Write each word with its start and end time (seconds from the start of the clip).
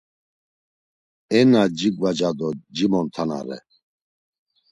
E 1.39 1.41
na 1.51 1.61
cigvaca 1.77 2.29
da 2.39 2.47
cimontanare! 2.75 3.57